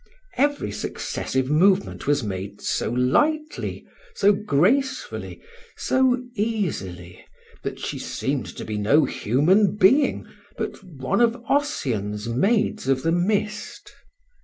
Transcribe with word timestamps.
Every 0.35 0.71
successive 0.71 1.51
movement 1.51 2.07
was 2.07 2.23
made 2.23 2.59
so 2.59 2.89
lightly, 2.89 3.85
so 4.15 4.33
gracefully, 4.33 5.43
so 5.77 6.23
easily, 6.33 7.23
that 7.61 7.77
she 7.79 7.99
seemed 7.99 8.47
to 8.57 8.65
be 8.65 8.79
no 8.79 9.05
human 9.05 9.75
being, 9.75 10.25
but 10.57 10.83
one 10.83 11.21
of 11.21 11.35
Ossian's 11.47 12.27
maids 12.27 12.87
of 12.87 13.03
the 13.03 13.11
mist. 13.11 13.93